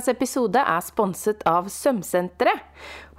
[0.00, 2.62] Ukas episode er sponset av Sømsenteret.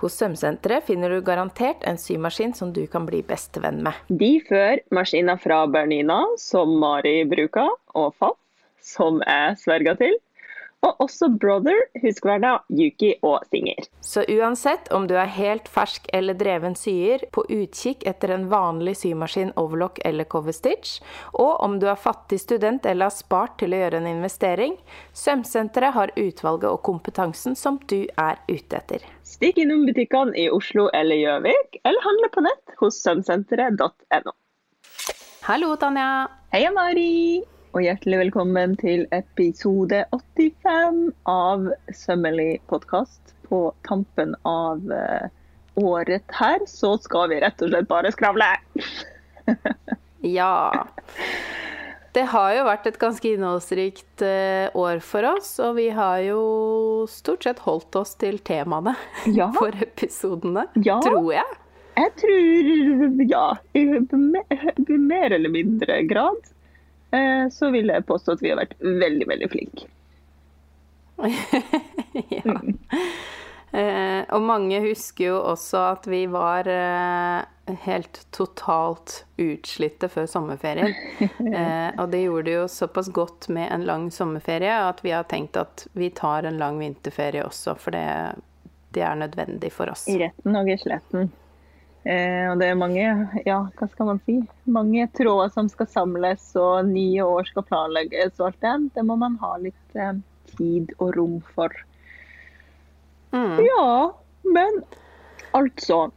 [0.02, 4.00] Hos Sømsenteret finner du garantert en symaskin som du kan bli bestevenn med.
[4.10, 8.40] De før maskiner fra Bernina, som Mari bruker, og Faff,
[8.82, 10.18] som jeg sverger til.
[10.82, 13.86] Og også Brother, Huskverna, Yuki og Singer.
[14.02, 18.96] Så uansett om du er helt fersk eller dreven syer, på utkikk etter en vanlig
[19.04, 20.98] symaskin, overlock eller cover stitch,
[21.38, 24.78] og om du er fattig student eller har spart til å gjøre en investering,
[25.14, 29.06] Sømsenteret har utvalget og kompetansen som du er ute etter.
[29.28, 34.38] Stikk innom butikkene i Oslo eller Gjøvik, eller handle på nett hos sømsenteret.no.
[35.46, 36.12] Hallo, Tanja.
[36.54, 37.51] Hei, Mari!
[37.72, 40.98] Og hjertelig velkommen til episode 85
[41.30, 43.32] av Sømmelig podkast.
[43.48, 45.30] På tampen av uh,
[45.80, 48.50] året her, så skal vi rett og slett bare skravle.
[50.38, 50.84] ja.
[52.12, 56.44] Det har jo vært et ganske innholdsrikt uh, år for oss, og vi har jo
[57.12, 58.98] stort sett holdt oss til temaene
[59.40, 59.48] ja.
[59.56, 61.00] for episodene, ja.
[61.08, 61.60] tror jeg.
[62.02, 63.84] Jeg tror ja, i
[64.98, 66.52] mer eller mindre grad.
[67.12, 69.90] Eh, så vil jeg påstå at vi har vært veldig, veldig flinke.
[72.38, 72.46] ja.
[72.46, 72.78] Mm.
[73.72, 80.96] Eh, og mange husker jo også at vi var eh, helt totalt utslitte før sommerferien.
[81.52, 85.26] Eh, og det gjorde det jo såpass godt med en lang sommerferie at vi har
[85.28, 88.06] tenkt at vi tar en lang vinterferie også, for det,
[88.96, 90.06] det er nødvendig for oss.
[90.10, 91.32] I retten og i sletten.
[92.04, 93.04] Eh, og det er mange,
[93.46, 98.40] ja, hva skal man si, mange tråder som skal samles, og nye år skal planlegges
[98.40, 98.76] og alt det.
[98.98, 100.16] Det må man ha litt eh,
[100.56, 101.76] tid og rom for.
[103.32, 103.62] Mm.
[103.64, 103.92] Ja,
[104.44, 104.82] men
[105.56, 106.10] altså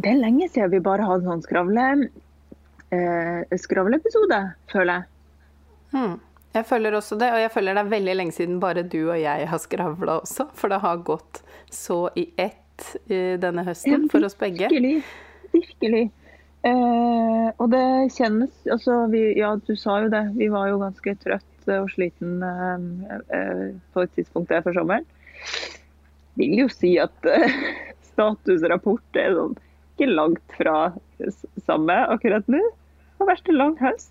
[0.00, 1.82] Det er lenge siden vi bare hadde sånn skravle,
[2.94, 4.40] eh, skravleepisode,
[4.72, 5.10] føler jeg.
[5.94, 6.16] Mm.
[6.54, 9.18] Jeg føler også det, og jeg føler det er veldig lenge siden bare du og
[9.18, 10.48] jeg har skravla også.
[10.54, 12.63] For det har gått så i ett
[13.08, 14.68] denne høsten for oss begge.
[14.70, 15.02] Virkelig.
[15.54, 16.04] Virkelig.
[16.64, 20.22] Eh, og det kjennes altså vi, Ja, du sa jo det.
[20.38, 22.86] Vi var jo ganske trøtt og sliten eh,
[23.36, 25.04] eh, på et tidspunkt der for sommeren.
[26.40, 27.58] Vil jo si at eh,
[28.12, 29.56] statusrapport er sånn
[29.94, 30.78] ikke langt fra
[31.68, 32.58] samme akkurat nå.
[32.58, 34.10] Det har vært en lang høst.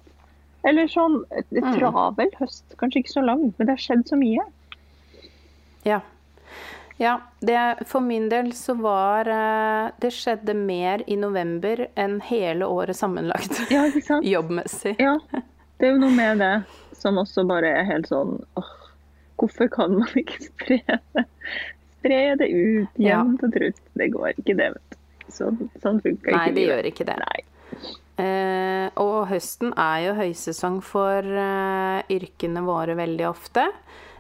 [0.64, 1.74] Eller sånn mm.
[1.76, 2.64] travel høst.
[2.80, 4.46] Kanskje ikke så lang, men det har skjedd så mye.
[5.84, 6.00] Ja.
[7.04, 12.70] Ja, det, for min del så var eh, Det skjedde mer i november enn hele
[12.70, 13.60] året sammenlagt.
[13.74, 14.28] Ja, ikke sant?
[14.34, 14.96] Jobbmessig.
[15.04, 15.18] Ja,
[15.82, 16.54] det er jo noe med det
[16.96, 18.74] som også bare er helt sånn åh,
[19.42, 21.26] Hvorfor kan man ikke spre det?
[21.98, 23.48] Spre det ut jevnt ja.
[23.48, 23.82] og trutt.
[24.00, 24.98] Det går ikke, det, vet du.
[25.34, 27.16] Sånn, sånn funker ikke Nei, det gjør ikke det.
[27.24, 27.92] Nei.
[28.24, 33.66] Eh, og høsten er jo høysesong for eh, yrkene våre veldig ofte.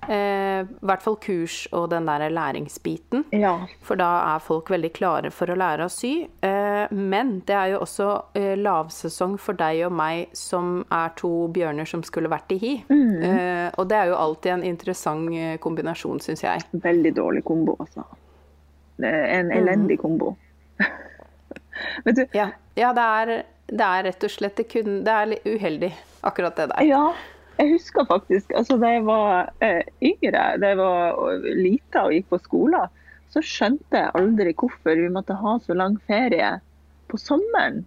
[0.10, 3.26] Eh, I hvert fall kurs og den der læringsbiten.
[3.36, 3.54] Ja.
[3.86, 6.14] For da er folk veldig klare for å lære å sy.
[6.44, 8.10] Eh, men det er jo også
[8.40, 12.74] eh, lavsesong for deg og meg som er to bjørner som skulle vært i hi.
[12.90, 13.16] Mm.
[13.30, 16.68] Eh, og det er jo alltid en interessant eh, kombinasjon, syns jeg.
[16.84, 18.06] Veldig dårlig kombo, altså.
[19.04, 19.56] En mm.
[19.58, 20.02] elendig mm.
[20.02, 20.36] kombo.
[22.06, 23.32] Vet du Ja, ja det, er,
[23.68, 26.86] det, er, rett og slett det, kun, det er uheldig, akkurat det der.
[26.88, 27.08] Ja,
[27.60, 32.30] jeg husker faktisk altså da jeg var eh, yngre, da jeg var lita og gikk
[32.34, 33.00] på skolen,
[33.34, 36.56] så skjønte jeg aldri hvorfor vi måtte ha så lang ferie
[37.10, 37.82] på sommeren.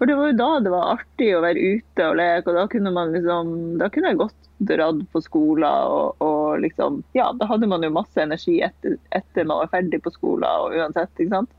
[0.00, 2.66] For det var jo da det var artig å være ute og leke, og da
[2.72, 7.48] kunne man liksom Da kunne jeg godt dratt på skolen og, og, liksom Ja, da
[7.48, 11.34] hadde man jo masse energi etter, etter man var ferdig på skolen og uansett, ikke
[11.34, 11.52] sant.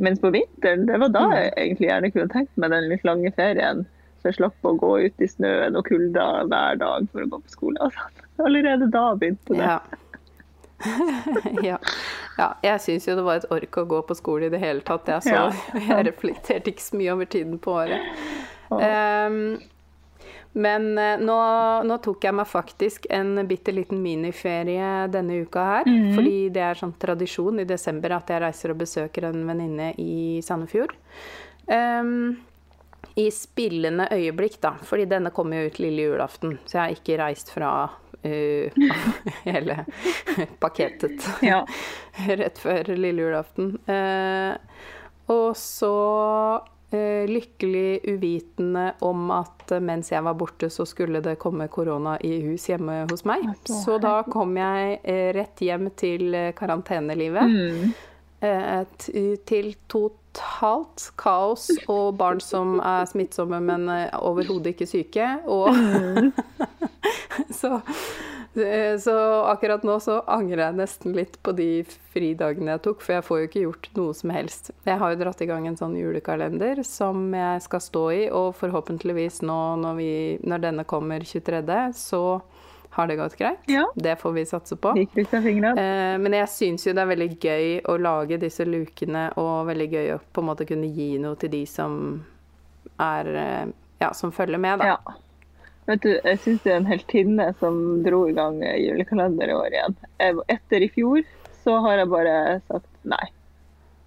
[0.00, 1.34] Mens på vinteren, det var da mm.
[1.36, 3.84] jeg egentlig gjerne kunne tenkt meg den litt lange ferien.
[4.24, 7.54] Jeg slapp å gå ut i snøen og kulda hver dag for å gå på
[7.56, 7.80] skole.
[7.82, 8.06] Altså,
[8.42, 9.66] allerede da begynte det.
[9.66, 9.80] Ja.
[11.70, 11.78] ja.
[12.38, 12.48] ja.
[12.62, 15.10] Jeg syns jo det var et ork å gå på skole i det hele tatt.
[15.10, 15.50] Jeg, så
[15.90, 18.08] jeg reflekterte ikke så mye over tiden på året.
[18.72, 19.58] Um,
[20.52, 21.38] men uh, nå,
[21.88, 25.88] nå, tok jeg meg faktisk en bitte liten miniferie denne uka her.
[25.88, 26.14] Mm -hmm.
[26.14, 30.40] Fordi det er sånn tradisjon i desember at jeg reiser og besøker en venninne i
[30.42, 30.94] Sandefjord.
[31.66, 32.36] Um,
[33.14, 34.74] i spillende øyeblikk, da.
[34.82, 37.72] Fordi denne kommer jo ut lille julaften, så jeg har ikke reist fra
[38.24, 38.84] uh,
[39.48, 39.84] hele
[40.62, 41.62] pakketet ja.
[42.42, 43.74] rett før lille julaften.
[43.88, 44.56] Uh,
[45.32, 45.92] og så
[46.94, 52.38] uh, lykkelig uvitende om at mens jeg var borte, så skulle det komme korona i
[52.46, 53.44] hus hjemme hos meg.
[53.68, 54.98] Så da kom jeg
[55.36, 57.52] rett hjem til karantenelivet.
[57.52, 57.92] Mm.
[59.46, 59.68] til
[60.32, 63.88] totalt kaos og barn som er smittsomme, men
[64.18, 65.28] overhodet ikke syke.
[65.44, 65.72] Og
[67.60, 67.78] så,
[68.56, 69.12] Eh, Så
[69.44, 73.38] akkurat nå så angrer jeg nesten litt på de fridagene jeg tok, for jeg får
[73.38, 74.72] jo ikke gjort noe som helst.
[74.84, 78.52] Jeg har jo dratt i gang en sånn julekalender som jeg skal stå i, og
[78.60, 80.12] forhåpentligvis nå når, vi,
[80.44, 81.62] når denne kommer 23.,
[81.96, 82.22] så
[82.92, 83.58] har det gått greit.
[83.72, 83.86] Ja.
[83.94, 84.92] Det får vi satse på.
[84.96, 89.88] Eh, Men jeg syns jo det er veldig gøy å lage disse lukene, og veldig
[89.94, 91.94] gøy å på en måte kunne gi noe til de som
[93.00, 93.66] er eh,
[94.02, 94.96] Ja, som følger med, da.
[94.96, 95.14] Ja.
[95.86, 99.74] Vet du, jeg syns det er en heltinne som dro i gang julekalender i år
[99.74, 99.96] igjen.
[100.50, 101.22] Etter i fjor
[101.62, 102.36] så har jeg bare
[102.68, 103.24] sagt nei.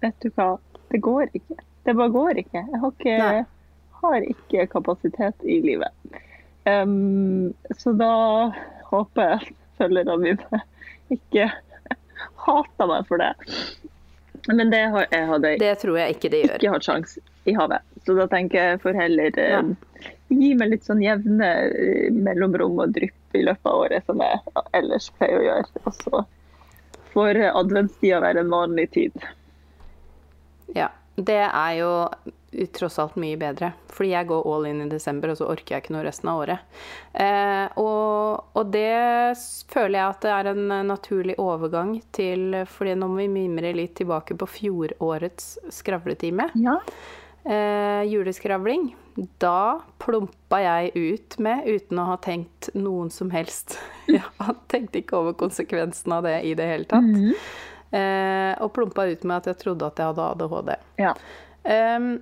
[0.04, 0.54] Vet du hva,
[0.92, 1.58] det går ikke.
[1.84, 2.62] Det bare går ikke.
[2.62, 3.44] Jeg har ikke,
[4.02, 6.20] har ikke kapasitet i livet.
[6.66, 8.12] Um, så da
[8.90, 9.44] håper
[9.80, 10.62] følgerne mine
[11.12, 11.50] ikke
[12.46, 13.32] hater meg for det.
[14.46, 16.56] Men det har, jeg hadde Det tror jeg ikke de gjør.
[16.58, 17.16] ikke hatt sjans
[17.46, 17.82] i havet.
[18.06, 19.70] Så da tenker jeg for heller eh,
[20.30, 24.64] gi meg litt sånn jevne eh, mellomrom og drypp i løpet av året, som jeg
[24.78, 25.82] ellers pleier å gjøre.
[25.82, 26.22] Og så
[27.14, 29.26] får adventstida være en vanlig tid.
[30.76, 30.92] Ja.
[31.16, 31.90] Det er jo
[32.72, 33.72] tross alt mye bedre.
[33.92, 36.42] Fordi jeg går all in i desember, og så orker jeg ikke noe resten av
[36.44, 36.78] året.
[37.12, 39.36] Eh, og, og det
[39.72, 43.96] føler jeg at det er en naturlig overgang til Fordi nå må vi mimre litt
[43.98, 46.50] tilbake på fjorårets skravletime.
[46.62, 46.78] Ja.
[47.46, 48.88] Eh, juleskravling.
[49.40, 53.78] Da plumpa jeg ut med uten å ha tenkt noen som helst.
[54.06, 57.16] Jeg tenkte ikke over konsekvensen av det i det hele tatt.
[57.96, 60.70] Eh, og plumpa ut med at jeg trodde at jeg hadde ADHD.
[61.00, 61.12] ja.
[61.66, 62.20] Ehm,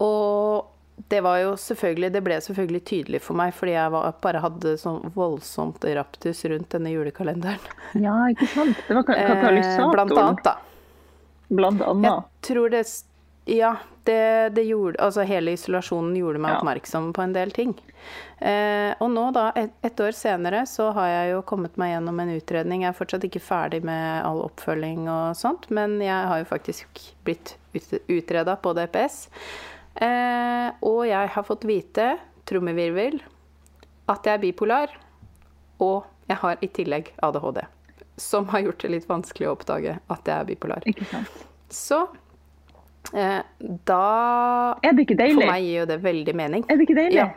[0.00, 0.66] og
[1.08, 4.74] det var jo selvfølgelig Det ble selvfølgelig tydelig for meg, fordi jeg var, bare hadde
[4.78, 7.70] sånn voldsomt raptus rundt denne julekalenderen.
[7.96, 8.76] Ja, ikke sant.
[8.88, 9.92] Det var Eh, katalysatoren.
[9.94, 10.56] blant annet, da.
[11.50, 12.24] Blant Jeg annet.
[12.46, 12.84] tror det
[13.46, 16.58] Ja, det, det gjorde Altså hele isolasjonen gjorde meg Ja.
[16.60, 17.72] oppmerksom på en del ting.
[18.40, 22.20] Eh, og nå, da, et, et år senere, så har jeg jo kommet meg gjennom
[22.20, 22.82] en utredning.
[22.84, 26.86] Jeg er fortsatt ikke ferdig med all oppfølging og sånt, men jeg har jo faktisk
[27.24, 29.28] blitt ut, utreda på DPS.
[29.96, 32.12] Eh, og jeg har fått vite,
[32.46, 33.20] trommevirvel,
[34.10, 34.94] at jeg er bipolar,
[35.82, 37.60] og jeg har i tillegg ADHD.
[38.20, 40.84] Som har gjort det litt vanskelig å oppdage at jeg er bipolar.
[40.86, 41.44] Ikke sant.
[41.72, 42.00] Så
[43.14, 43.40] eh,
[43.88, 46.64] da Er det ikke For meg gir jo det veldig mening.
[46.68, 47.16] Er det ikke deilig?
[47.20, 47.28] Ja.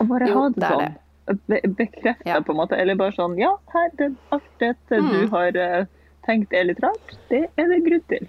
[0.00, 0.98] Å bare Jo, ha det, det sånn.
[1.46, 2.40] Be Ja.
[2.40, 2.78] på en måte.
[2.78, 5.10] Eller bare sånn Ja, her, det, alt dette Mm.
[5.12, 5.84] du har eh,
[6.26, 8.28] tenkt er litt rart, det er det grunn til.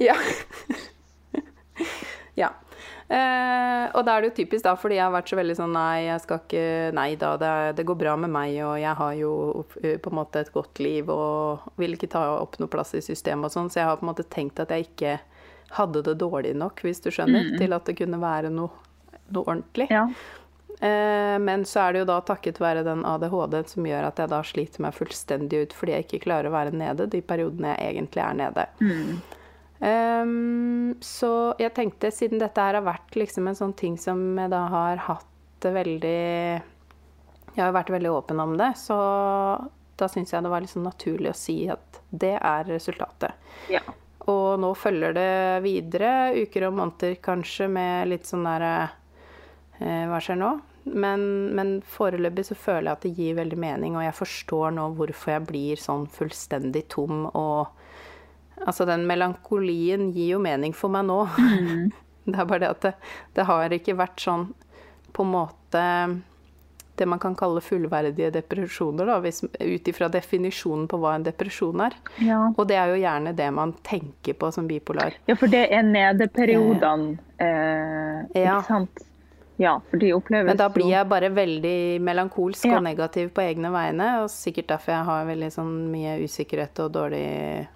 [0.00, 0.14] Ja.
[2.42, 2.50] ja.
[3.10, 5.72] Eh, og da er det jo typisk, da, fordi jeg har vært så veldig sånn
[5.74, 7.50] Nei, jeg skal ikke Nei da, det,
[7.80, 9.32] det går bra med meg, og jeg har jo
[9.82, 13.02] eh, på en måte et godt liv og vil ikke ta opp noe plass i
[13.02, 15.16] systemet og sånn, så jeg har på en måte tenkt at jeg ikke
[15.74, 18.70] hadde det dårlig nok, hvis du skjønner, til at det kunne være noe,
[19.34, 19.86] noe ordentlig.
[19.90, 20.06] Ja.
[20.80, 24.32] Eh, Men så er det jo da takket være den ADHD som gjør at jeg
[24.32, 27.94] da sliter meg fullstendig ut fordi jeg ikke klarer å være nede de periodene jeg
[27.96, 28.66] egentlig er nede.
[29.80, 34.52] Ehm, så jeg tenkte, siden dette her har vært liksom en sånn ting som jeg
[34.52, 35.26] da har hatt
[35.60, 36.60] veldig
[37.50, 38.96] Jeg har vært veldig åpen om det, så
[40.00, 43.50] da syns jeg det var liksom naturlig å si at det er resultatet.
[43.72, 43.82] ja.
[44.28, 48.64] Og nå følger det videre, uker og måneder kanskje, med litt sånn der
[49.80, 50.50] eh, Hva skjer nå?
[50.84, 51.22] Men,
[51.56, 55.34] men foreløpig så føler jeg at det gir veldig mening, og jeg forstår nå hvorfor
[55.34, 57.79] jeg blir sånn fullstendig tom og
[58.66, 61.22] Altså, den melankolien gir jo mening for meg nå.
[62.30, 62.90] Det er bare det at det,
[63.34, 64.42] det har ikke vært sånn
[65.16, 65.84] på en måte
[67.00, 71.94] det man kan kalle fullverdige depresjoner, da, ut ifra definisjonen på hva en depresjon er.
[72.20, 72.42] ja.
[72.52, 75.16] Og det er jo gjerne det man tenker på som bipolar.
[75.26, 78.58] Ja, for det er nedeperiodene, eh, Ja.
[78.60, 79.02] ikke sant?
[79.58, 82.76] Ja, for de oppleves Men da blir jeg bare veldig melankolsk Ja.
[82.76, 86.92] og negativ på egne vegne, og sikkert derfor jeg har veldig sånn mye usikkerhet og
[86.92, 87.66] dårlig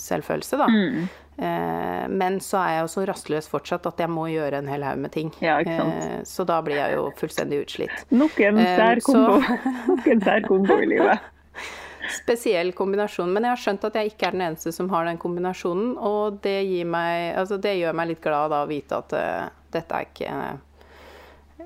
[0.00, 0.66] selvfølelse, da.
[0.70, 1.04] Mm.
[1.36, 4.84] Eh, men så er jeg jo så rastløs fortsatt at jeg må gjøre en hel
[4.86, 5.32] haug med ting.
[5.42, 5.58] Ja.
[5.60, 8.04] Eh, så da blir jeg jo fullstendig utslitt.
[8.14, 11.30] Nok en sær kombo i livet.
[12.20, 13.32] Spesiell kombinasjon.
[13.32, 16.38] Men jeg har skjønt at jeg ikke er den eneste som har den kombinasjonen, og
[16.44, 20.10] det, meg, altså det gjør meg litt glad da å vite at uh, dette er
[20.10, 20.34] ikke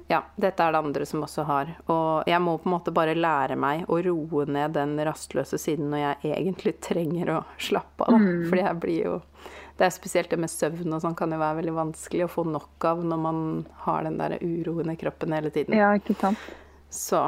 [0.09, 1.73] Ja, dette er det andre som også har.
[1.90, 5.90] Og jeg må på en måte bare lære meg å roe ned den rastløse siden
[5.93, 8.14] når jeg egentlig trenger å slappe av.
[8.21, 8.47] Mm.
[8.49, 9.17] Fordi jeg blir jo
[9.78, 12.43] Det er spesielt det med søvn og sånn kan jo være veldig vanskelig å få
[12.50, 15.76] nok av når man har den der uroen i kroppen hele tiden.
[15.78, 16.38] Ja, ikke sant.
[16.90, 17.21] Så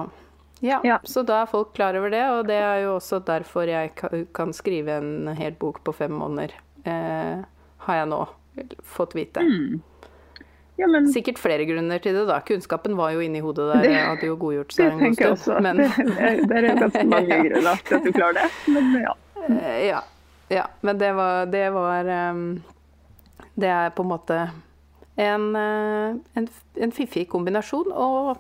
[0.61, 0.99] ja, Ja.
[1.05, 3.95] så da er folk klar over det, og det er jo også derfor jeg
[4.35, 6.51] kan skrive en hel bok på fem måneder.
[6.85, 7.45] Eh,
[7.87, 8.27] har jeg nå
[8.83, 9.41] fått vite.
[10.81, 12.39] Ja, men Sikkert flere grunner til det, da.
[12.47, 13.83] Kunnskapen var jo inni hodet der.
[13.85, 15.63] Det- hadde jo godgjort seg en god stund.
[15.67, 17.43] Men Det, er ganske mange Ja.
[17.45, 18.49] grunner til at du klarer det.
[18.73, 19.15] Men ja.
[19.49, 20.01] Eh, Ja.
[20.49, 20.67] ja.
[20.83, 22.63] Men det var, det var ehm,
[23.61, 24.39] Det er på en måte
[25.21, 26.49] en, eh, en,
[26.81, 27.93] en fiffig kombinasjon.
[27.93, 28.39] Og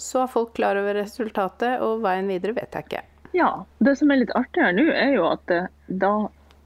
[0.00, 3.02] så er folk klar over resultatet, og veien videre vet jeg ikke.
[3.38, 3.52] ja.
[3.78, 5.46] Det som er litt artig her nå, er jo at
[5.88, 6.10] da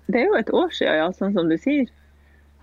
[0.08, 1.90] Det er jo et år siden, ja, sånn som du sier.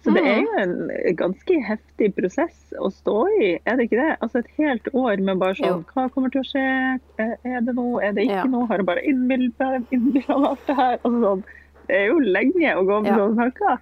[0.05, 4.11] Så det er jo en ganske heftig prosess å stå i, er det ikke det?
[4.21, 5.79] Altså et helt år med bare sånn Jo.
[5.95, 6.65] Hva kommer til å skje?
[7.23, 7.97] Eh, Er det noe?
[8.05, 8.45] Er det ikke Ja.
[8.53, 8.67] noe?
[8.69, 9.73] Har jeg bare innbilt meg
[10.29, 10.97] alt det her?
[11.01, 11.43] Altså sånn.
[11.89, 13.17] Det er jo lenge å gå med Ja.
[13.23, 13.81] sånne tanker.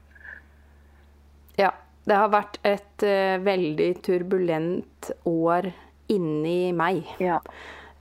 [1.60, 1.72] Ja.
[2.06, 5.70] Det har vært et uh, veldig turbulent år
[6.12, 7.04] inni meg.
[7.24, 7.38] Ja.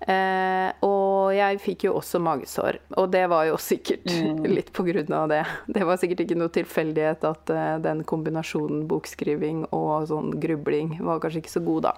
[0.02, 4.44] Uh, og jeg fikk jo også magesår, og det var jo sikkert Mm.
[4.54, 5.42] litt på grunn av det.
[5.66, 11.20] Det var sikkert ikke noe tilfeldighet at uh, den kombinasjonen bokskriving og sånn grubling var
[11.22, 11.94] kanskje ikke så god da.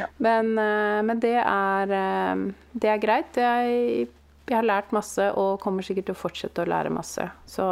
[0.00, 0.08] Ja.
[0.24, 3.38] Men, uh, men det, er, uh, det er greit.
[3.40, 4.08] Jeg,
[4.48, 7.26] jeg har lært masse og kommer sikkert til å fortsette å lære masse.
[7.48, 7.66] Så,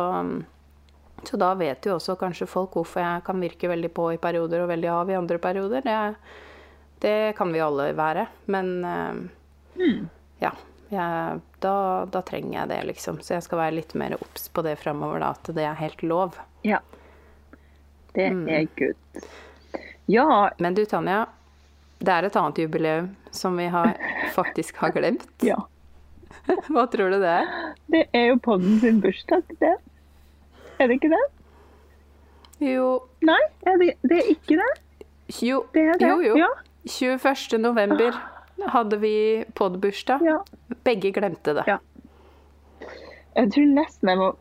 [1.23, 4.65] så da vet jo også kanskje folk hvorfor jeg kan virke veldig på i perioder
[4.65, 5.85] og veldig av i andre perioder.
[5.87, 5.99] Det,
[7.05, 8.27] det kan vi alle være.
[8.53, 9.99] Men mm.
[10.43, 10.55] ja,
[10.93, 11.75] jeg, da,
[12.13, 13.21] da trenger jeg det, liksom.
[13.25, 15.31] Så jeg skal være litt mer obs på det framover, da.
[15.37, 16.39] At det er helt lov.
[16.65, 16.81] ja.
[18.15, 18.49] Det Mm.
[18.49, 19.23] er good.
[20.07, 21.27] Ja, Men du, Tanja.
[21.99, 23.95] Det er et annet jubileum som vi har,
[24.35, 25.25] faktisk har glemt.
[25.41, 25.57] ja.
[26.69, 27.49] Hva tror du det er?
[27.93, 29.77] Det er jo podden sin bursdag, det.
[30.81, 31.23] Er det ikke det?
[32.63, 34.71] Jo, Nei, er det, det er ikke det.
[35.43, 36.09] jo, Det er det.
[36.09, 36.21] jo.
[36.23, 36.37] jo.
[36.37, 36.49] Ja.
[36.85, 37.59] 21.
[37.63, 38.17] november
[38.75, 40.21] hadde vi podbursdag.
[40.27, 40.39] ja.
[40.87, 41.67] Begge glemte det.
[41.69, 41.79] Ja.
[43.37, 44.33] Jeg tror nesten jeg må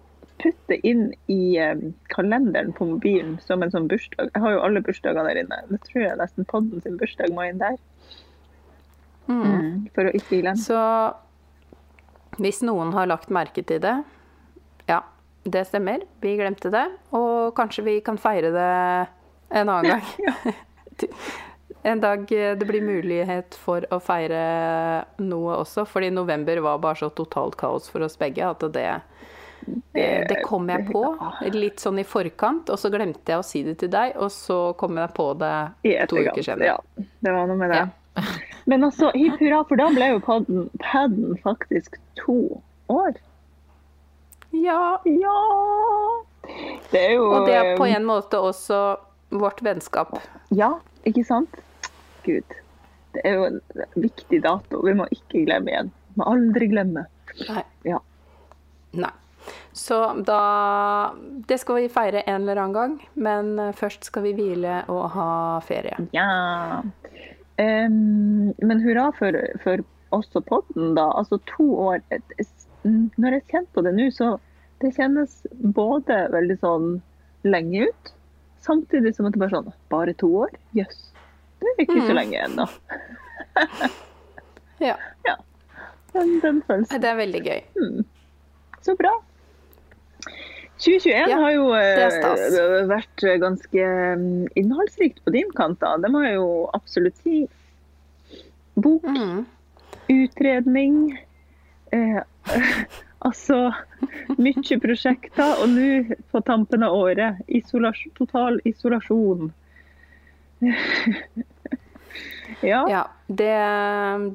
[0.42, 1.84] putte inn i eh,
[2.14, 4.32] kalenderen på mobilen som en sånn bursdag.
[4.34, 5.60] Jeg har jo alle bursdager der inne.
[5.70, 7.78] Det tror jeg nesten podden sin bursdag må inn der.
[9.30, 10.58] Mm, for å ikke glemme.
[10.60, 10.82] Så
[12.42, 13.96] hvis noen har lagt merke til det,
[14.90, 15.02] ja,
[15.46, 16.04] det stemmer.
[16.24, 16.88] Vi glemte det.
[17.16, 18.72] Og kanskje vi kan feire det
[19.62, 20.58] en annen gang.
[21.84, 24.42] En dag det blir mulighet for å feire
[25.18, 28.90] noe også, fordi november var bare så totalt kaos for oss begge at det
[29.94, 31.04] det, det kom jeg på
[31.54, 34.60] litt sånn i forkant, og så glemte jeg å si det til deg, og så
[34.80, 35.56] kom jeg på det
[36.10, 36.72] to uker senere.
[36.72, 37.84] Ja, det var noe med det.
[37.84, 38.26] Ja.
[38.70, 42.40] Men altså, hipp hurra, for da ble jo podden, padden faktisk to
[42.92, 43.14] år.
[44.52, 45.38] Ja, Ja!
[46.92, 48.80] Det er jo og det er på eh, en måte også
[49.30, 50.18] vårt vennskap.
[50.50, 50.74] Ja,
[51.08, 51.62] ikke sant?
[52.26, 52.60] Gud.
[53.12, 53.60] Det er jo en
[54.00, 54.82] viktig dato.
[54.86, 55.92] Vi må ikke glemme igjen.
[56.12, 57.08] Vi må aldri glemme.
[57.48, 57.64] Nei.
[57.88, 58.00] Ja.
[59.00, 59.12] Nei.
[59.74, 61.14] Så da
[61.48, 65.08] Det skal vi feire en eller annen gang, men eh, først skal vi hvile og
[65.16, 65.32] ha
[65.66, 65.98] ferie.
[66.16, 66.84] Ja.
[67.62, 69.84] Um, men hurra for, for
[70.16, 71.10] også podden, da.
[71.18, 72.02] Altså to år
[72.84, 74.34] Når jeg kjenner på det nå, så
[74.82, 75.36] det kjennes
[75.76, 76.88] både veldig sånn
[77.46, 78.14] lenge ut,
[78.66, 80.56] samtidig som at det bare sånn Bare to år?
[80.78, 81.12] Jøss.
[81.62, 82.16] Det er ikke så Mm.
[82.18, 82.66] lenge ennå.
[84.82, 84.96] Ja.
[86.14, 87.02] Den, den følelsen.
[87.02, 87.60] Det er veldig gøy.
[88.82, 89.12] Så bra.
[90.82, 93.84] 2021 Ja, har jo eh, vært ganske
[94.18, 95.78] mm, innholdsrikt på din kant.
[95.84, 95.92] da.
[96.02, 97.44] Det må jeg jo absolutt si.
[98.76, 99.46] Bok, Mm.
[100.10, 100.98] utredning
[101.94, 102.22] eh,
[103.22, 103.70] Altså
[104.42, 105.62] mye prosjekter.
[105.62, 109.52] Og nå på tampen av året isolas total isolasjon.
[112.62, 112.82] ja.
[112.90, 113.54] Ja, det,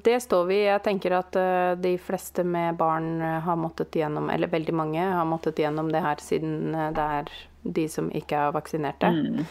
[0.04, 0.58] det står vi.
[0.66, 5.00] Jeg tenker at eh, de fleste med barn eh, har måttet gjennom, eller veldig mange
[5.02, 9.10] har måttet gjennom det her siden eh, det er de som ikke er vaksinerte.
[9.14, 9.46] Mm.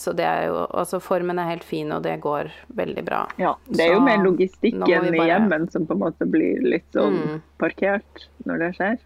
[0.00, 3.18] Så det er jo Altså, formen er helt fin, og det går veldig bra.
[3.36, 5.10] Ja, Det er jo mer logistikken bare...
[5.12, 7.42] i hjemmen som på en måte blir litt sånn Mm.
[7.60, 8.96] parkert når det skjer.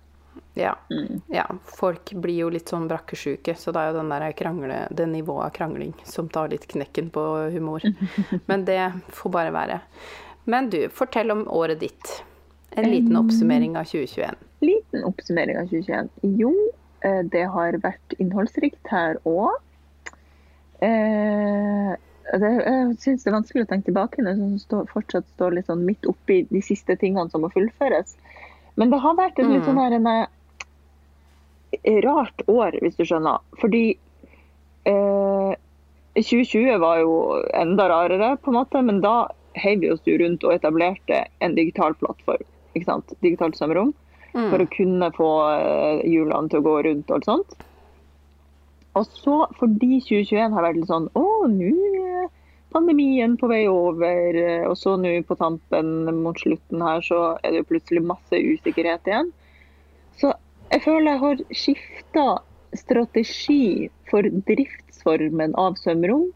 [0.55, 0.78] Ja.
[0.90, 1.21] Mm.
[1.28, 1.47] ja.
[1.64, 5.49] Folk blir jo litt sånn brakkesjuke, så det er jo den der krangle, det nivået
[5.49, 7.85] av krangling som tar litt knekken på humor.
[8.50, 8.81] Men det
[9.16, 9.81] får bare være.
[10.47, 12.16] Men du, fortell om året ditt.
[12.76, 14.43] En liten oppsummering av 2021.
[14.61, 16.11] Liten oppsummering av 2021.
[16.38, 16.52] Jo,
[17.00, 19.57] eh, det har vært innholdsrikt her òg.
[20.85, 21.95] Eh,
[22.26, 26.09] jeg syns det er vanskelig å tenke tilbake når jeg fortsatt står litt sånn midt
[26.11, 28.16] oppi de siste tingene som må fullføres.
[28.76, 29.66] Men det har vært et litt Mm.
[29.66, 33.40] sånn her en, eh, rart år, hvis du skjønner.
[33.61, 33.97] Fordi
[34.87, 35.54] eh,
[36.16, 40.45] 2020 var jo enda rarere, på en måte, men da heiv vi oss jo rundt
[40.45, 42.45] og etablerte en digital plattform.
[42.76, 43.12] ikke sant?
[43.23, 43.95] Digitalt samrom
[44.33, 44.66] for Mm.
[44.66, 47.54] å kunne få eh, hjulene til å gå rundt og alt sånt.
[48.95, 51.96] Og så, fordi 2021 har vært litt sånn Å, nå
[52.76, 54.37] pandemien på vei over.
[54.68, 55.87] Og så nå på tampen
[56.23, 59.28] mot slutten her, så er det jo plutselig masse usikkerhet igjen.
[60.21, 60.26] Så
[60.73, 62.26] jeg føler jeg har skifta
[62.76, 63.66] strategi
[64.11, 66.26] for driftsformen av svømmerom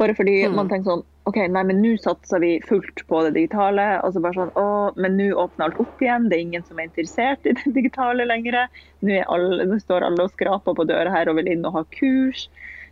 [0.00, 0.54] Bare fordi Mm.
[0.56, 3.84] man tenker sånn OK, nei, men nå satser vi fullt på det digitale.
[4.02, 4.66] Og så bare sånn Å,
[4.98, 6.26] men nå åpner alt opp igjen.
[6.30, 8.64] Det er ingen som er interessert i det digitale lenger.
[9.06, 11.84] Nå, alle, nå står alle og skraper på døra her og vil inn og ha
[11.94, 12.48] kurs.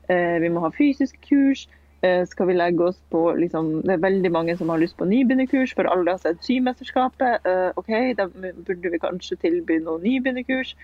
[0.07, 1.67] Eh, vi må ha fysiske kurs.
[2.07, 5.05] Eh, skal vi legge oss på liksom, Det er veldig mange som har lyst på
[5.11, 7.45] nybegynnerkurs, for alle har sett Symesterskapet.
[7.51, 10.77] Eh, OK, da burde vi kanskje tilby noe nybegynnerkurs.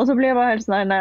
[0.00, 0.96] Og så blir jeg bare helt sånn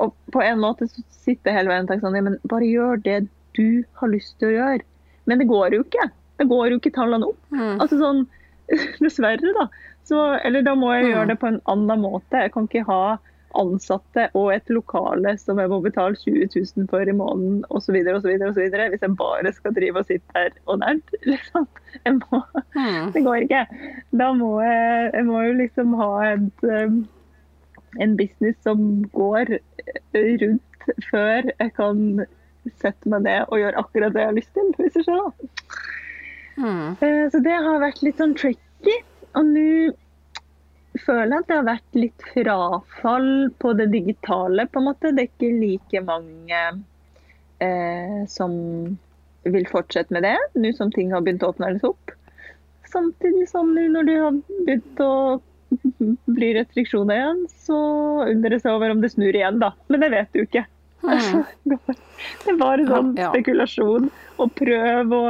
[0.00, 2.68] Og på en måte så sitter jeg hele veien og tenker sånn ja, men bare
[2.68, 3.22] gjør det
[3.56, 4.84] du har lyst til å gjøre.
[5.26, 6.08] Men det går jo ikke.
[6.40, 7.38] Det går jo ikke tallene opp.
[7.54, 7.76] Mm.
[7.82, 8.24] Altså sånn,
[9.02, 9.68] Dessverre, da.
[10.06, 12.44] Så, eller da må jeg gjøre det på en annen måte.
[12.44, 13.16] Jeg kan ikke ha
[13.56, 17.94] ansatte og et lokale som jeg må betale 20 000 for i måneden osv.
[17.96, 18.26] Hvis
[19.02, 21.14] jeg bare skal drive og sitte her og nært.
[21.30, 21.66] Liksom.
[22.20, 22.42] Må,
[22.76, 23.12] Mm.
[23.14, 23.62] det går ikke.
[24.20, 26.98] Da må jeg, jeg må jo liksom ha et, um,
[28.04, 29.54] en business som går
[30.14, 32.02] rundt før jeg kan
[32.82, 34.72] sette meg ned og gjøre akkurat det jeg har lyst til.
[34.78, 35.32] hvis du skjønner.
[36.56, 36.96] Mm.
[37.32, 38.98] Så det har vært litt sånn tricky.
[39.36, 39.70] Og nå
[41.04, 45.12] føler jeg at det har vært litt frafall på det digitale, på en måte.
[45.12, 46.62] Det er ikke like mange
[47.64, 48.54] eh, som
[49.46, 52.14] vil fortsette med det, nå som ting har begynt å åpne litt opp.
[52.90, 55.12] Samtidig som nå når det har begynt å
[56.38, 57.78] bli restriksjoner igjen, så
[58.26, 59.72] undrer det seg over om det snur igjen, da.
[59.90, 60.64] Men det vet du ikke.
[61.04, 61.44] Mm.
[61.66, 63.30] Det er bare sånn Ja.
[63.32, 64.10] spekulasjon.
[64.42, 65.24] Og prøv å,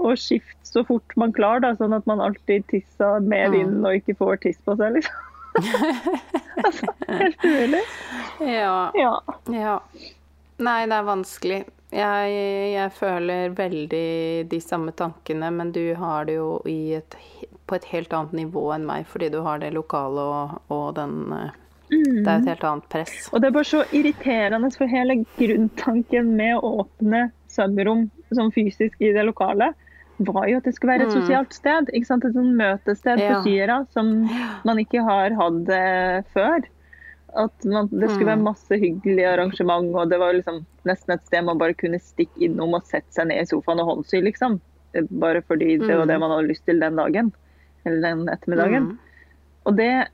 [0.00, 3.52] å skifte så fort man klarer, da, sånn at man alltid tisser med Mm.
[3.58, 5.26] vinden og ikke får tiss på seg, liksom.
[6.64, 7.82] altså, helt umulig.
[8.40, 8.90] Ja.
[8.94, 9.14] Ja.
[9.50, 9.76] Ja.
[10.60, 11.60] Nei, det er vanskelig.
[11.90, 12.34] Jeg,
[12.76, 17.16] jeg føler veldig de samme tankene, men du har det jo i et,
[17.66, 21.16] på et helt annet nivå enn meg, fordi du har det lokale og, og den
[21.92, 23.28] eh, Det er et helt annet press.
[23.32, 28.94] Og det er bare så irriterende, for hele grunntanken med å åpne svømmerom sånn fysisk
[29.00, 29.72] i det lokale,
[30.20, 31.22] var jo at det skulle være et Mm.
[31.22, 31.88] sosialt sted.
[31.94, 32.24] ikke sant?
[32.24, 33.34] Et sånn møtested Ja.
[33.34, 34.28] for syere som
[34.64, 36.60] man ikke har hatt det før.
[37.36, 38.38] At man, det skulle Mm.
[38.38, 42.36] være masse hyggelige arrangement, og det var liksom nesten et sted man bare kunne stikke
[42.38, 44.60] innom og sette seg ned i sofaen og håndsy, liksom.
[45.12, 46.08] Bare fordi det var Mm.
[46.08, 47.32] det man hadde lyst til den dagen.
[47.86, 48.82] Eller den ettermiddagen.
[48.90, 48.98] Mm.
[49.66, 50.08] Og det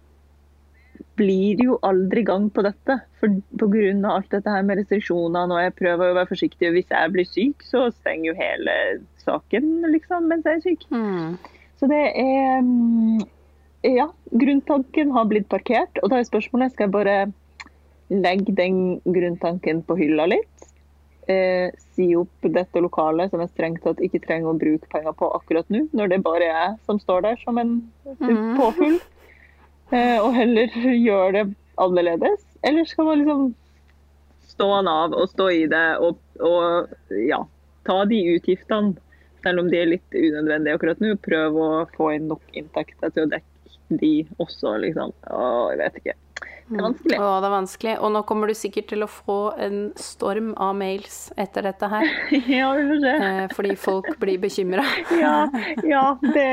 [1.16, 2.98] blir jo aldri gang på dette.
[3.20, 3.28] For
[3.58, 3.92] pga.
[4.10, 6.72] alt dette her med restriksjonene, og jeg prøver å være forsiktig.
[6.74, 8.76] Hvis jeg blir syk, så stenger jo hele
[9.24, 10.84] saken liksom, mens jeg er syk.
[10.90, 11.38] Mm.
[11.80, 13.24] Så det er mm,
[13.86, 15.98] Ja, grunntanken har blitt parkert.
[16.02, 17.16] Og da er spørsmålet skal jeg bare
[18.10, 20.48] legge den grunntanken på hylla litt.
[21.28, 25.26] Eh, si opp dette lokalet som jeg strengt tatt ikke trenger å bruke penger på
[25.34, 27.72] akkurat nå, når det bare er jeg som står der som en
[28.06, 28.56] Mhm.
[28.60, 29.00] påfugl.
[29.94, 30.72] Og heller
[31.08, 31.44] gjøre det
[31.82, 32.44] annerledes.
[32.66, 33.48] Eller skal man liksom
[34.56, 37.42] stå han av og stå i det og, og ja,
[37.86, 38.96] ta de utgiftene,
[39.44, 41.14] selv om de er litt unødvendige akkurat nå.
[41.22, 45.12] Prøve å få inn nok inntekter til å dekke de også, liksom.
[45.30, 46.16] Å, jeg vet ikke.
[46.66, 47.16] Det er vanskelig.
[47.22, 47.92] Å, det er vanskelig.
[48.02, 52.06] Og nå kommer du sikkert til å få en storm av mails etter dette her.
[52.50, 53.12] Ja, vi får se.
[53.26, 54.82] Eh, fordi folk blir bekymra.
[55.22, 55.34] Ja,
[55.86, 56.46] ja det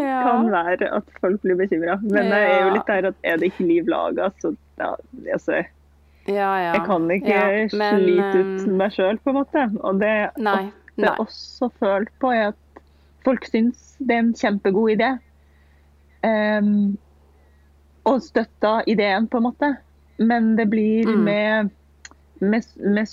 [0.00, 0.22] Ja.
[0.26, 1.98] kan være at folk blir bekymra.
[2.02, 4.90] Men det er jo litt der at er det ikke liv laga, så ja,
[5.36, 5.60] altså,
[6.26, 6.72] Ja, ja.
[6.74, 7.44] Jeg kan ikke Ja,
[7.78, 9.66] men, slite ut eh, meg sjøl, på en måte.
[9.86, 10.64] Og det Nei.
[10.72, 11.14] ofte nei.
[11.22, 12.82] også følt på, er at
[13.24, 15.12] folk syns det er en kjempegod idé.
[16.24, 16.98] Um,
[18.06, 19.76] og støtta ideen, på en måte.
[20.18, 21.24] Men det blir Mm.
[21.24, 21.70] med,
[22.40, 23.06] med, med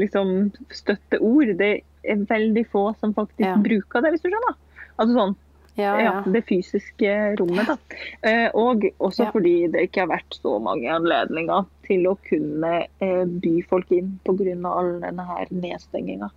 [0.00, 1.56] liksom støtteord.
[1.58, 3.56] Det er veldig få som faktisk Ja.
[3.56, 4.56] bruker det, hvis du skjønner.
[4.98, 5.36] Altså sånn,
[5.76, 6.32] Ja, ja, ja.
[6.32, 7.66] det fysiske rommet.
[7.66, 7.76] Da.
[8.22, 13.24] Eh, og også fordi det ikke har vært så mange anledninger til å kunne eh,
[13.26, 14.56] by folk inn pga.
[14.72, 16.30] all denne her nedstenginga.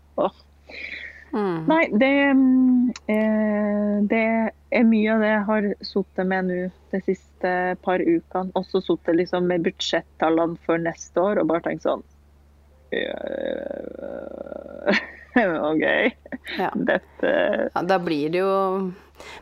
[1.33, 1.57] Mm.
[1.69, 2.11] Nei, det,
[3.13, 4.23] eh, det
[4.73, 6.59] er mye av det jeg har sittet med nå
[6.93, 7.51] de siste
[7.85, 8.49] par ukene.
[8.57, 12.01] Også sittet liksom med budsjettallene for neste år og bare tenkt sånn
[12.93, 13.05] øh,
[15.69, 15.85] OK,
[16.57, 16.71] Ja.
[16.73, 17.29] dette
[17.75, 18.53] Ja, da blir det jo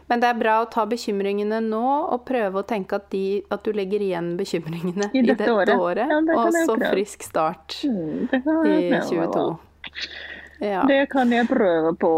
[0.10, 1.80] Men det er bra å ta bekymringene nå,
[2.12, 5.54] og prøve å tenke at, de, at du legger igjen bekymringene I i dette dette,
[5.54, 5.78] året.
[5.78, 6.10] året.
[6.12, 8.46] Ja, det og så frisk start mm, det i
[8.90, 9.46] jeg prøve 22.
[10.60, 10.84] Ja.
[10.90, 12.12] Det kan jeg prøve på.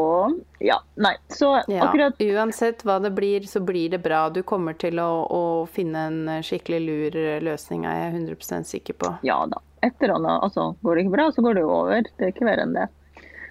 [0.64, 1.84] Ja, nei, så Ja.
[1.88, 4.30] akkurat Uansett hva det blir, så blir det bra.
[4.30, 9.12] Du kommer til å, å finne en skikkelig lur løsning, er jeg 100% sikker på.
[9.24, 9.60] Ja da.
[9.84, 10.42] Et eller annet.
[10.44, 12.02] Altså, går det ikke bra, så går det jo over.
[12.18, 12.88] Det er ikke verre enn det.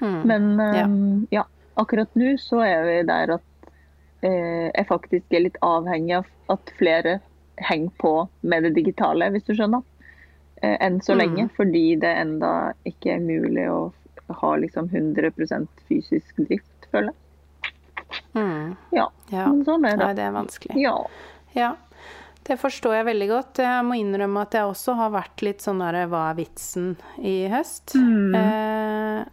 [0.00, 0.22] Mm.
[0.26, 0.84] Men Ja.
[0.84, 1.44] ehm, ja,
[1.76, 3.42] akkurat nå så er vi der at
[4.22, 7.20] eh, jeg faktisk er litt avhengig av at flere
[7.58, 9.82] henger på med det digitale, hvis du skjønner.
[10.62, 11.18] Eh, enn så Mm.
[11.18, 13.92] lenge, fordi det enda ikke er mulig å
[14.34, 17.16] ha liksom 100 fysisk drift, føler jeg.
[18.34, 18.76] Mm.
[18.92, 19.46] Ja, Ja.
[19.48, 20.16] men sånn er Nei, det.
[20.16, 20.76] det er vanskelig.
[20.80, 20.96] Ja.
[21.54, 21.76] Ja,
[22.44, 23.58] det forstår jeg veldig godt.
[23.64, 27.48] Jeg må innrømme at jeg også har vært litt sånn derre hva er vitsen i
[27.52, 27.94] høst?
[27.96, 28.34] Mm.
[28.34, 29.24] Eh,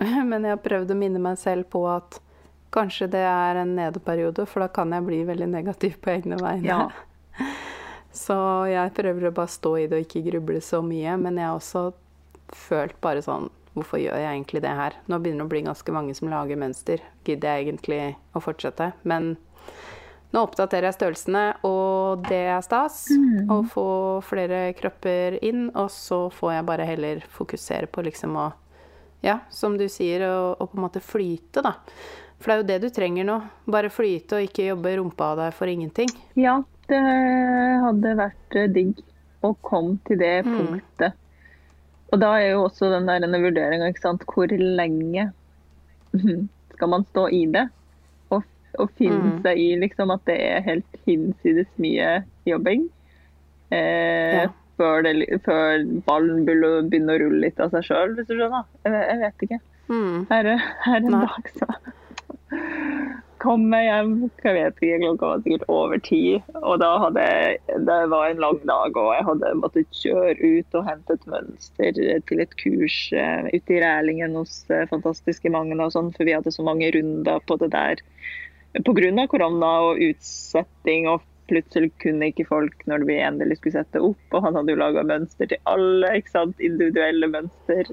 [0.30, 2.20] men jeg har prøvd å minne meg selv på at
[2.74, 6.64] kanskje det er en nedeperiode, for da kan jeg bli veldig negativ på egne vegne.
[6.66, 6.88] Ja.
[8.14, 8.34] Så
[8.70, 11.56] jeg prøver å bare stå i det og ikke gruble så mye, men jeg har
[11.58, 11.80] også
[12.54, 14.94] følt bare sånn Hvorfor gjør jeg egentlig det her?
[15.10, 17.02] Nå begynner det å bli ganske mange som lager mønster.
[17.26, 18.00] Gidder jeg egentlig
[18.34, 18.92] å fortsette?
[19.02, 19.32] Men
[20.34, 23.04] nå oppdaterer jeg størrelsene, og det er stas.
[23.50, 23.86] Å få
[24.26, 28.52] flere kropper inn, og så får jeg bare heller fokusere på liksom å
[29.24, 31.78] Ja, som du sier, å, å på en måte flyte, da.
[32.42, 33.38] For det er jo det du trenger nå.
[33.72, 36.10] Bare flyte og ikke jobbe rumpa av deg for ingenting.
[36.36, 36.58] ja,
[36.90, 37.00] det
[37.80, 38.98] hadde vært eh, digg
[39.40, 40.74] å komme til det Mm.
[42.12, 44.22] Og da er jo også den der vurderinga, ikke sant.
[44.28, 45.32] Hvor lenge
[46.74, 47.68] skal man stå i det?
[48.30, 48.42] Og,
[48.78, 49.40] og finne Mm.
[49.42, 52.88] seg i liksom at det er helt hinsides mye jobbing.
[53.70, 54.48] Eh, Ja.
[54.78, 58.64] før, det, før ballen begynner å rulle litt av seg sjøl, hvis du skjønner.
[58.84, 59.60] Jeg, jeg vet ikke.
[59.88, 60.26] Mm.
[60.30, 61.26] Her, er- her er en Nei.
[61.26, 61.66] dag så
[63.44, 64.12] kom jeg hjem,
[64.44, 66.20] jeg vet ikke, klokka var sikkert over ti.
[66.62, 70.78] Og da hadde jeg, det var en lang dag, og jeg hadde måttet kjøre ut
[70.80, 75.92] og hente et mønster til et kurs uh, ute i Rælingen hos uh, fantastiske og
[75.92, 78.02] sånn, for vi hadde så mange runder på det der
[78.82, 79.26] pga.
[79.30, 81.08] korona og utsetting.
[81.08, 84.80] og Plutselig kunne ikke folk når vi endelig skulle sette opp, og han hadde jo
[84.80, 86.14] laga mønster til alle.
[86.16, 87.90] ikke sant, Individuelle mønster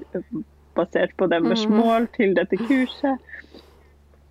[0.74, 1.76] basert på deres Mhm.
[1.76, 3.20] mål til dette kurset.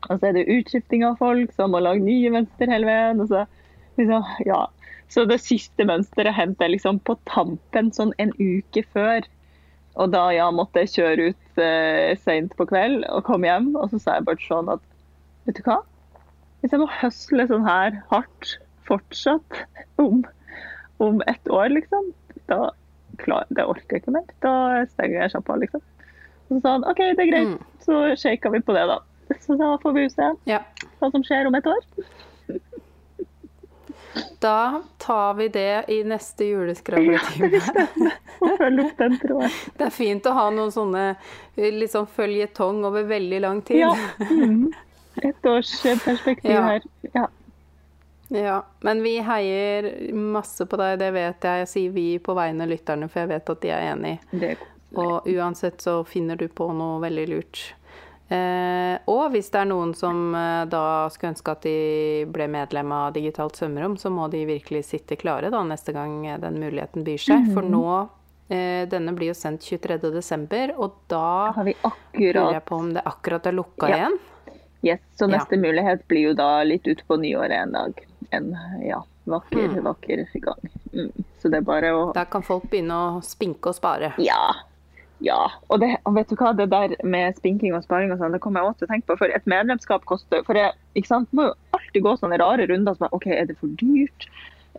[0.09, 3.21] Og så er det utskifting av folk som må lage nye mønster hele veien.
[3.29, 3.43] Så,
[3.99, 4.63] liksom, ja.
[5.11, 9.27] så det siste mønsteret hentet jeg liksom på tampen sånn en uke før.
[9.99, 13.73] Og da ja, måtte jeg kjøre ut eh, seint på kveld og komme hjem.
[13.75, 14.83] Og så sa jeg bare sånn at
[15.47, 15.81] vet du hva?
[16.61, 19.63] Hvis jeg må høsle sånn her hardt fortsatt
[20.03, 20.23] om,
[21.03, 22.11] om ett år, liksom,
[22.49, 22.69] da
[23.21, 24.27] klar, det orker jeg ikke mer.
[24.45, 24.53] Da
[24.93, 25.83] stenger jeg sjappa, liksom.
[26.47, 27.53] Og så sa han OK, det er greit.
[27.53, 27.79] Mm.
[27.83, 28.99] Så shaka vi på det, da.
[29.45, 30.59] Så da får vi se Ja.
[30.99, 31.81] hva som skjer om et år.
[34.41, 37.61] Da tar vi det i neste juleskravletime.
[38.41, 38.57] Ja.
[39.77, 41.03] Det er fint å ha noen sånne
[41.55, 43.83] liksom føljetong over veldig lang tid.
[43.83, 43.91] Ja.
[44.31, 44.71] Mm.
[45.21, 45.71] Et års
[46.03, 46.61] perspektiv Ja.
[46.65, 46.81] her.
[47.13, 47.27] Ja.
[48.31, 51.59] Ja, Men vi heier masse på deg, det vet jeg.
[51.65, 54.15] Jeg sier vi på vegne av lytterne, for jeg vet at de er enig.
[54.95, 57.61] Og uansett så finner du på noe veldig lurt.
[58.31, 61.73] Eh, og hvis det er noen som eh, da skulle ønske at de
[62.31, 66.59] ble medlem av Digitalt svømmerom, så må de virkelig sitte klare da neste gang den
[66.61, 67.49] muligheten byr seg.
[67.51, 67.83] For nå
[68.47, 72.93] eh, Denne blir jo sendt 23.12., og da Har vi lurer akkurat jeg på om
[72.95, 73.97] det akkurat er lukka Ja.
[73.99, 74.19] igjen.
[74.81, 75.35] Yes, så Ja.
[75.37, 77.99] neste mulighet blir jo da litt utpå nyåret en dag.
[78.31, 79.83] En ja, vakker, Mm.
[79.83, 80.69] vakker gang.
[80.93, 81.11] Mm.
[81.39, 84.13] Så det er bare å Da kan folk begynne å spinke og spare.
[84.17, 84.53] Ja.
[85.21, 85.51] Ja.
[85.69, 88.39] Og, det, og vet du hva, det der med spinking og sparing og sånn, det
[88.41, 89.17] kommer jeg også til å tenke på.
[89.19, 92.97] For et medlemskap koster For jeg ikke sant, må jo alltid gå sånne rare runder
[92.97, 94.25] som er OK, er det for dyrt?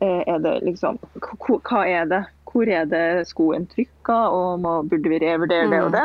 [0.00, 2.22] Eh, Er det liksom hva- er det?
[2.52, 6.02] Hvor er det skoen trykker, og må, burde vi revurdere det og det?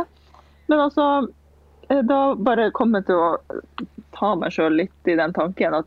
[0.69, 1.07] Men altså,
[1.89, 3.63] eh, da bare kommer jeg til å
[4.15, 5.85] ta meg sjøl litt i den tanken at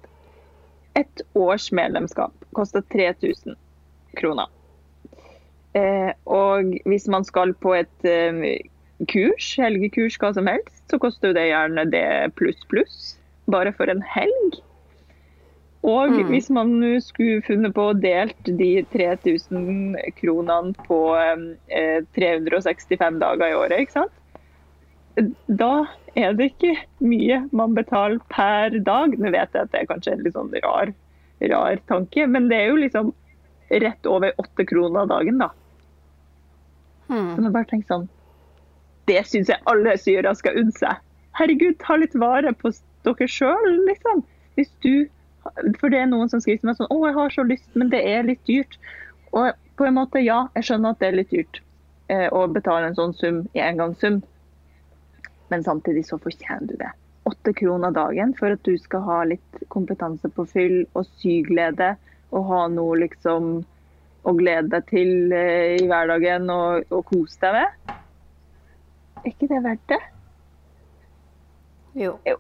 [0.99, 3.55] et års medlemskap koster 3000
[4.19, 4.51] kroner.
[5.78, 8.59] Eh, og hvis man skal på et eh,
[9.11, 12.06] kurs, helgekurs, hva som helst, så koster jo det gjerne det
[12.38, 12.98] pluss pluss.
[13.50, 14.59] Bare for en helg.
[15.83, 16.26] Og Mm.
[16.28, 23.46] hvis man nå skulle funnet på å delt de 3000 kronene på eh, 365 dager
[23.48, 24.12] i året, ikke sant?
[25.48, 29.16] Da er det ikke mye man betaler per dag.
[29.18, 30.92] Nå vet jeg at det er kanskje en litt sånn rar,
[31.48, 33.14] rar tanke, men det er jo liksom
[33.70, 35.50] rett over åtte kroner dagen, da.
[37.11, 37.35] Hmm.
[37.35, 38.04] Så man bare tenker sånn
[39.11, 41.00] Det syns jeg alle syrere skal unne seg.
[41.38, 42.70] Herregud, ta litt vare på
[43.06, 44.22] dere sjøl, liksom.
[44.59, 45.09] Hvis du
[45.80, 47.90] For det er noen som skriver til meg sånn Å, jeg har så lyst, men
[47.92, 48.76] det er litt dyrt.
[49.33, 51.62] Og på en måte, ja, jeg skjønner at det er litt dyrt
[52.12, 54.20] eh, å betale en sånn sum i engangssum.
[55.50, 56.90] Men samtidig så fortjener du det.
[57.30, 61.94] Åtte kroner dagen for at du skal ha litt kompetanse på fyll og syglede.
[62.31, 63.53] Og ha noe liksom
[64.21, 67.95] å glede deg til eh, i hverdagen og, og kose deg med.
[69.21, 70.01] Er ikke det verdt det?
[72.01, 72.19] Jo.
[72.27, 72.37] Jo.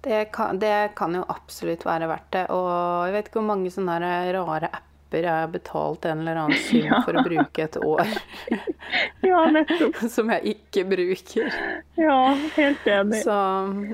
[0.00, 2.44] Det kan, det kan jo absolutt være verdt det.
[2.54, 2.70] Og
[3.08, 3.98] jeg vet ikke hvor mange sånne
[4.32, 7.00] rare apper jeg har betalt en eller annen sum Ja.
[7.04, 8.12] for å bruke et år,
[9.30, 9.98] Ja, nettopp.
[10.14, 11.50] som jeg ikke bruker.
[12.00, 12.20] Ja,
[12.56, 13.20] helt enig.
[13.26, 13.36] Så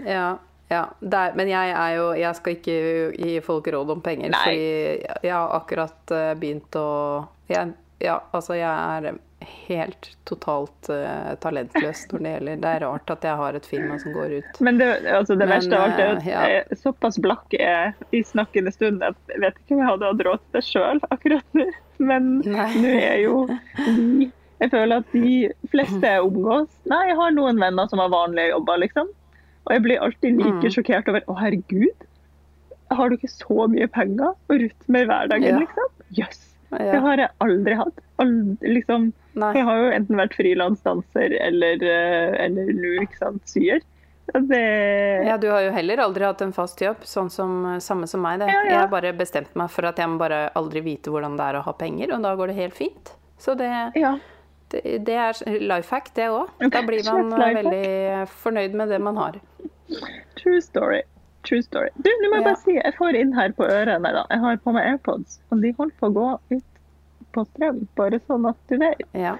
[0.06, 0.28] ja.
[0.68, 0.82] Ja.
[1.00, 2.78] er, men jeg er jo Jeg skal ikke
[3.14, 4.42] gi folk råd om penger, Nei.
[4.42, 6.88] fordi jeg har akkurat eh, begynt å
[7.50, 13.12] jeg, Ja, altså, jeg er helt totalt uh, talentløs når det gjelder Det er rart
[13.12, 14.60] at jeg har et firma som går ut.
[14.64, 16.78] Men det, altså det Men, verste av alt er at eh, ja.
[16.80, 20.42] såpass blakk er i snakkende stund at jeg vet ikke om jeg hadde hatt råd
[20.42, 21.68] til det sjøl akkurat nå.
[22.10, 23.46] Men nå er jo
[23.86, 28.54] de Jeg føler at de fleste omgås Nei, jeg har noen venner som har vanlige
[28.54, 29.12] jobber, liksom.
[29.66, 30.70] Og jeg blir alltid like Mm.
[30.76, 32.06] sjokkert over Å, herregud.
[32.90, 35.58] Har du ikke så mye penger å rutte med i hverdagen, Ja.
[35.58, 35.88] liksom?
[36.14, 36.42] Jøss.
[36.70, 37.00] Det Ja.
[37.00, 37.98] har jeg aldri hatt.
[38.18, 43.80] Aldri, liksom, jeg har jo enten vært frilansdanser eller, eh, eller lur, ikke sant, syer.
[44.32, 48.20] Det, Ja, du har jo heller aldri hatt en fast jobb, sånn som samme som
[48.22, 48.40] meg.
[48.40, 48.48] Det.
[48.48, 48.70] Ja, ja.
[48.70, 51.60] Jeg har bare bestemt meg for at jeg må bare aldri vite hvordan det er
[51.60, 53.12] å ha penger, og da går det helt fint.
[53.38, 54.18] Så det, ja.
[54.72, 56.48] Det, det er life hack, det òg.
[56.72, 59.38] Da blir man veldig fornøyd med det man har.
[60.40, 61.02] True story.
[61.46, 61.92] True story.
[62.02, 62.48] Du, nå må jeg Ja.
[62.48, 65.60] bare si, jeg får inn her på ørene, da, jeg har på meg AirPods, og
[65.62, 66.26] de holder på å gå
[66.56, 66.64] ut
[67.36, 69.04] på strøm, bare sånn at du vet.
[69.14, 69.36] Ja.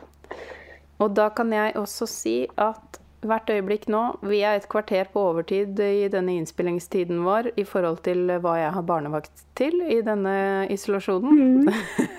[1.02, 2.85] Og da kan jeg også si at
[3.28, 8.00] hvert øyeblikk nå Vi er et kvarter på overtid i denne innspillingstiden vår i forhold
[8.06, 10.34] til hva jeg har barnevakt til i denne
[10.72, 11.68] isolasjonen.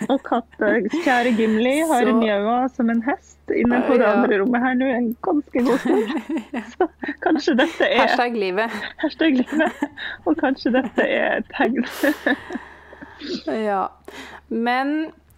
[0.09, 0.71] Og katte,
[1.03, 4.87] kjære Gimli har Så- mjaua som en hest inne på det andre rommet her nå
[4.91, 6.09] en ganske god stund.
[6.77, 6.87] Så
[7.23, 8.73] kanskje dette er Hashtag livet.
[9.03, 9.85] hashtag livet,
[10.25, 11.85] og kanskje dette er et tegn.
[13.47, 13.87] Ja.
[14.53, 14.91] Men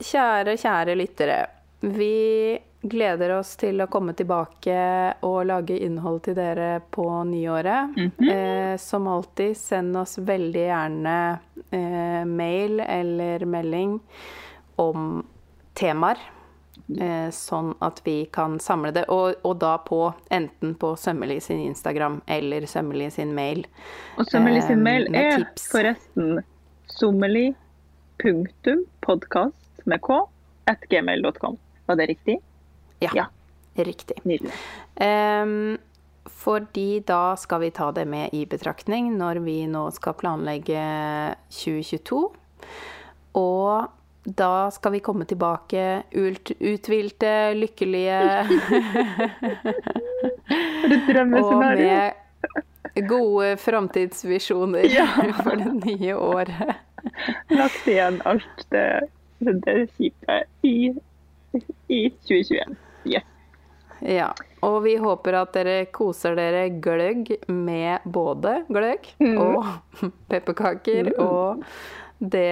[0.04, 1.38] kjære, kjære lyttere.
[1.80, 4.78] Vi gleder oss til å komme tilbake
[5.28, 7.98] og lage innhold til dere på nyåret.
[8.32, 11.40] eh, som alltid, send oss veldig gjerne
[11.72, 14.00] eh, mail eller melding
[14.80, 15.24] om
[15.76, 16.18] temaer.
[16.90, 19.04] Eh, sånn at vi kan samle det.
[19.14, 20.00] Og, og da på
[20.34, 23.66] enten på Sømmeli sin Instagram eller Sømmeli sin mail.
[24.18, 25.68] Og Sømmelig sin Eh, mail er tips.
[25.70, 26.40] forresten
[26.90, 30.18] sommeli.podkast med k
[30.66, 31.58] at gmail.com.
[31.86, 32.40] Var det riktig?
[33.02, 33.26] Ja, Ja.
[33.76, 34.18] riktig.
[34.24, 34.52] Nydelig.
[35.00, 35.78] Um,
[36.30, 40.82] fordi da skal vi ta det med i betraktning når vi nå skal planlegge
[41.50, 42.20] 2022.
[43.40, 43.88] Og
[44.38, 48.20] da skal vi komme tilbake ut, uthvilte, lykkelige
[51.40, 52.12] og med
[53.08, 55.08] gode framtidsvisjoner Ja.
[55.44, 56.76] for det nye året.
[57.50, 59.08] Lagt igjen alt det,
[59.40, 60.92] det kjipe i,
[61.88, 62.76] i 2021.
[63.10, 63.26] Yes.
[64.06, 64.30] Ja.
[64.64, 69.38] Og vi håper at dere koser dere gløgg med både gløgg Mm.
[69.42, 69.66] og
[70.32, 71.64] pepperkaker og
[72.20, 72.46] det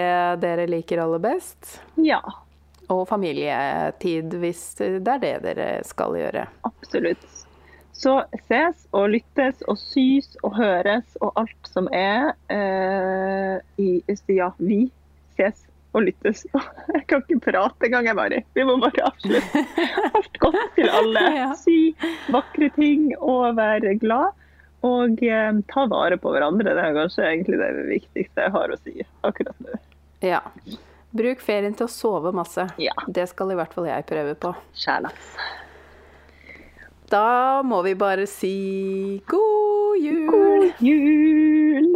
[0.43, 1.78] dere liker aller best.
[2.00, 2.22] Ja,
[2.89, 6.46] Og familietid, hvis det er det dere skal gjøre.
[6.63, 7.26] absolutt.
[7.98, 8.13] Så
[8.48, 14.84] ses og lyttes og sys og høres og alt som er eh, i Ja, vi
[15.36, 15.65] ses
[15.98, 16.46] og lyttes.
[16.96, 18.42] Jeg kan ikke prate engang, jeg bare.
[18.56, 19.64] Vi må bare avslutte.
[20.08, 21.24] Alt godt til alle.
[21.64, 21.78] Si
[22.34, 24.36] vakre ting og være glad.
[24.88, 26.76] Og eh, ta vare på hverandre.
[26.78, 29.80] Det er kanskje egentlig det viktigste jeg har å si akkurat nå.
[30.26, 30.42] Ja.
[31.18, 32.68] Bruk ferien til å sove masse.
[32.82, 32.94] Ja.
[33.08, 34.54] Det skal i hvert fall jeg prøve på.
[34.78, 35.32] Sjælas.
[37.08, 40.28] Da må vi bare si god jul!
[40.28, 41.96] God jul!